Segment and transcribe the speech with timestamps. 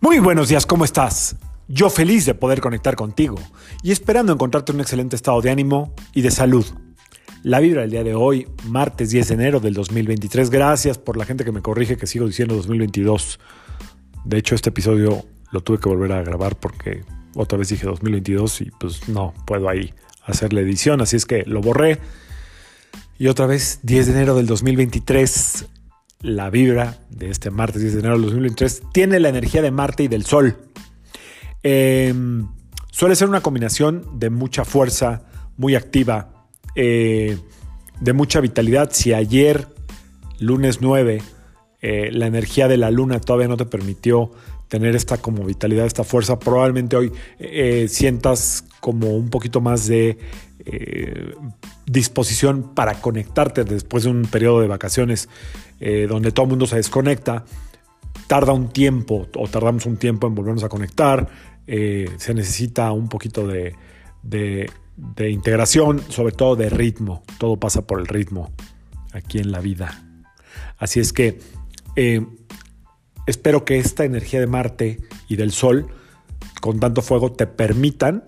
[0.00, 1.34] Muy buenos días, ¿cómo estás?
[1.66, 3.34] Yo feliz de poder conectar contigo
[3.82, 6.64] y esperando encontrarte en un excelente estado de ánimo y de salud.
[7.42, 10.50] La vibra del día de hoy, martes 10 de enero del 2023.
[10.50, 13.40] Gracias por la gente que me corrige que sigo diciendo 2022.
[14.24, 17.02] De hecho, este episodio lo tuve que volver a grabar porque
[17.34, 19.92] otra vez dije 2022 y pues no puedo ahí
[20.24, 21.98] hacer la edición, así es que lo borré.
[23.18, 25.66] Y otra vez 10 de enero del 2023
[26.20, 30.02] la vibra de este martes 10 de enero del 2023 tiene la energía de Marte
[30.04, 30.56] y del Sol.
[31.62, 32.48] Em,
[32.90, 35.22] suele ser una combinación de mucha fuerza,
[35.56, 37.38] muy activa, eh,
[38.00, 38.90] de mucha vitalidad.
[38.92, 39.68] Si ayer,
[40.40, 41.22] lunes 9,
[41.80, 44.32] eh, la energía de la luna todavía no te permitió
[44.68, 50.18] tener esta como vitalidad, esta fuerza, probablemente hoy eh, sientas como un poquito más de
[51.86, 55.28] disposición para conectarte después de un periodo de vacaciones
[55.80, 57.44] eh, donde todo el mundo se desconecta,
[58.26, 61.28] tarda un tiempo o tardamos un tiempo en volvernos a conectar,
[61.66, 63.76] eh, se necesita un poquito de,
[65.18, 68.52] integración, sobre todo de ritmo, todo pasa por el ritmo
[69.12, 70.04] aquí en la vida.
[70.78, 71.38] Así es que
[71.94, 72.26] eh,
[73.28, 75.86] espero que esta energía de Marte y del Sol
[76.62, 78.24] con tanto fuego te permitan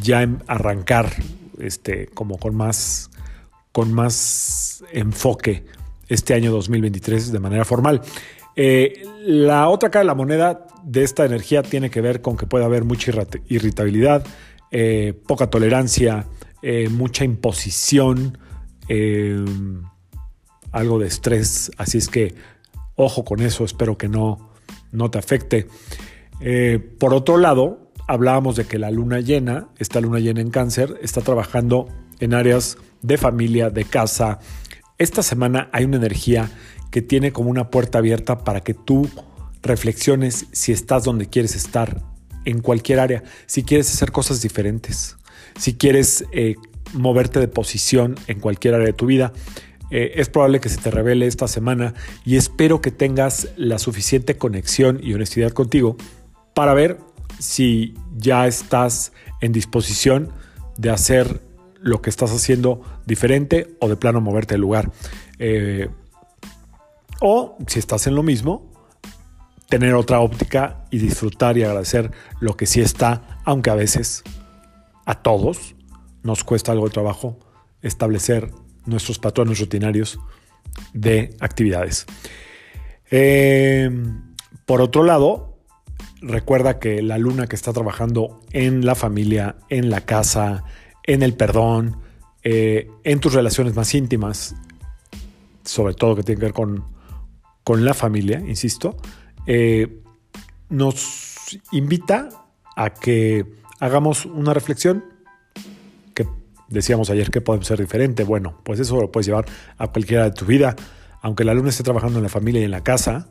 [0.00, 1.12] ya em, arrancar
[1.58, 3.10] este, como con más,
[3.72, 5.66] con más enfoque
[6.08, 8.00] este año 2023 de manera formal.
[8.56, 12.46] Eh, la otra cara de la moneda de esta energía tiene que ver con que
[12.46, 13.12] puede haber mucha
[13.48, 14.24] irritabilidad,
[14.70, 16.26] eh, poca tolerancia,
[16.62, 18.38] eh, mucha imposición,
[20.72, 21.70] algo de estrés.
[21.76, 22.34] Así es que
[22.96, 24.50] ojo con eso, espero que no,
[24.92, 25.68] no te afecte.
[26.98, 31.20] por otro lado, hablábamos de que la luna llena, esta luna llena en cáncer, está
[31.20, 31.88] trabajando
[32.20, 34.40] en áreas de familia, de casa,
[34.98, 36.50] esta semana hay una energía
[36.90, 39.08] que tiene como una puerta abierta para que tú
[39.62, 42.00] reflexiones si estás donde quieres estar,
[42.46, 45.16] en cualquier área, si quieres hacer cosas diferentes,
[45.58, 46.54] si quieres eh,
[46.94, 49.32] moverte de posición en cualquier área de tu vida.
[49.90, 54.36] Eh, es probable que se te revele esta semana y espero que tengas la suficiente
[54.36, 55.96] conexión y honestidad contigo
[56.54, 56.98] para ver
[57.38, 60.32] si ya estás en disposición
[60.76, 61.40] de hacer
[61.80, 64.90] lo que estás haciendo diferente o de plano moverte del lugar.
[65.38, 65.88] Eh,
[67.20, 68.72] o si estás en lo mismo,
[69.68, 72.10] tener otra óptica y disfrutar y agradecer
[72.40, 74.22] lo que sí está, aunque a veces
[75.04, 75.76] a todos
[76.22, 77.38] nos cuesta algo de trabajo
[77.82, 78.50] establecer
[78.86, 80.18] nuestros patrones rutinarios
[80.92, 82.06] de actividades.
[83.10, 83.90] Eh,
[84.64, 85.58] por otro lado,
[86.20, 90.64] recuerda que la luna que está trabajando en la familia, en la casa,
[91.04, 91.98] en el perdón,
[92.42, 94.54] eh, en tus relaciones más íntimas,
[95.64, 96.84] sobre todo que tiene que ver con,
[97.64, 98.96] con la familia, insisto,
[99.46, 100.00] eh,
[100.68, 102.28] nos invita
[102.76, 103.46] a que
[103.80, 105.04] hagamos una reflexión
[106.68, 108.24] decíamos ayer que puede ser diferente.
[108.24, 109.46] Bueno, pues eso lo puedes llevar
[109.78, 110.76] a cualquiera de tu vida.
[111.22, 113.28] Aunque la luna esté trabajando en la familia y en la casa,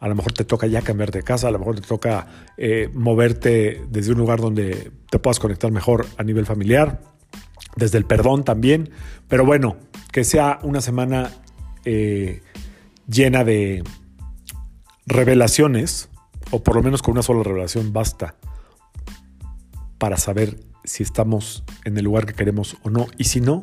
[0.00, 2.88] a lo mejor te toca ya cambiar de casa, a lo mejor te toca eh,
[2.94, 7.00] moverte desde un lugar donde te puedas conectar mejor a nivel familiar,
[7.76, 8.90] desde el perdón también,
[9.28, 9.76] pero bueno,
[10.12, 11.30] que sea una semana
[11.84, 12.42] eh,
[13.08, 13.82] llena de
[15.06, 16.08] revelaciones,
[16.50, 18.36] o por lo menos con una sola revelación basta
[19.98, 23.62] para saber si estamos en el lugar que queremos o no, y si no,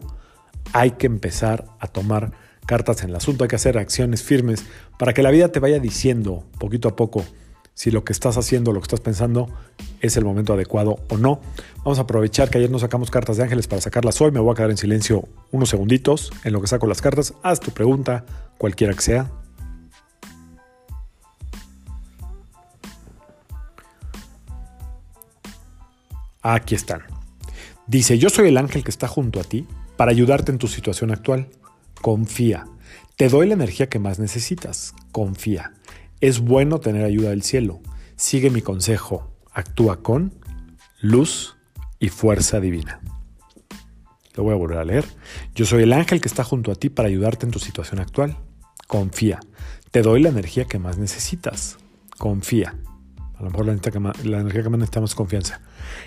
[0.73, 2.31] hay que empezar a tomar
[2.65, 4.65] cartas en el asunto, hay que hacer acciones firmes
[4.97, 7.23] para que la vida te vaya diciendo poquito a poco
[7.75, 9.49] si lo que estás haciendo, lo que estás pensando
[9.99, 11.41] es el momento adecuado o no.
[11.79, 14.31] Vamos a aprovechar que ayer no sacamos cartas de ángeles para sacarlas hoy.
[14.31, 17.33] Me voy a quedar en silencio unos segunditos en lo que saco las cartas.
[17.43, 18.25] Haz tu pregunta,
[18.57, 19.29] cualquiera que sea.
[26.41, 27.14] Aquí están.
[27.87, 31.11] Dice, yo soy el ángel que está junto a ti para ayudarte en tu situación
[31.11, 31.49] actual.
[32.01, 32.65] Confía.
[33.15, 34.93] Te doy la energía que más necesitas.
[35.11, 35.73] Confía.
[36.19, 37.79] Es bueno tener ayuda del cielo.
[38.15, 39.31] Sigue mi consejo.
[39.51, 40.33] Actúa con
[40.99, 41.55] luz
[41.99, 42.99] y fuerza divina.
[44.35, 45.05] Lo voy a volver a leer.
[45.53, 48.37] Yo soy el ángel que está junto a ti para ayudarte en tu situación actual.
[48.87, 49.39] Confía.
[49.91, 51.77] Te doy la energía que más necesitas.
[52.17, 52.75] Confía.
[53.37, 53.73] A lo mejor la,
[54.39, 55.61] energía que más necesitamos es confianza.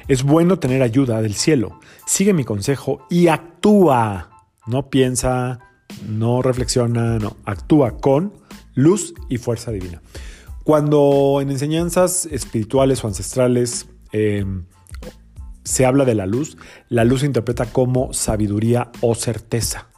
[0.08, 1.78] Es bueno tener ayuda del cielo.
[2.06, 4.30] Sigue mi consejo y actúa.
[4.66, 5.58] No piensa,
[6.08, 7.36] no reflexiona, no.
[7.44, 8.32] Actúa con
[8.74, 10.00] luz y fuerza divina.
[10.64, 14.44] Cuando en enseñanzas espirituales o ancestrales eh,
[15.64, 16.56] se habla de la luz,
[16.88, 19.88] la luz se interpreta como sabiduría o certeza.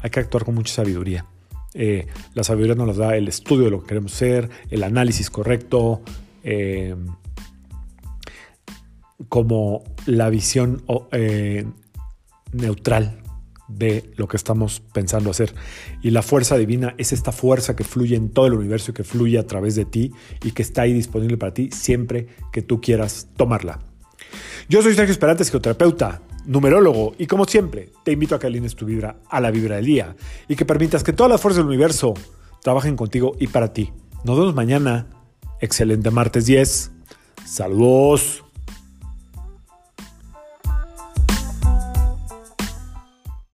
[0.00, 1.26] Hay que actuar con mucha sabiduría.
[1.74, 6.02] Eh, la sabiduría nos da el estudio de lo que queremos ser, el análisis correcto,
[6.50, 6.96] eh,
[9.28, 11.66] como la visión eh,
[12.52, 13.20] neutral
[13.68, 15.54] de lo que estamos pensando hacer.
[16.02, 19.04] Y la fuerza divina es esta fuerza que fluye en todo el universo y que
[19.04, 20.10] fluye a través de ti
[20.42, 23.80] y que está ahí disponible para ti siempre que tú quieras tomarla.
[24.70, 28.86] Yo soy Sergio Esperante, psicoterapeuta, numerólogo, y como siempre, te invito a que alines tu
[28.86, 30.16] vibra a la vibra del día
[30.48, 32.14] y que permitas que todas las fuerzas del universo
[32.62, 33.92] trabajen contigo y para ti.
[34.24, 35.17] Nos vemos mañana.
[35.60, 36.90] Excelente martes 10.
[37.44, 38.44] Saludos.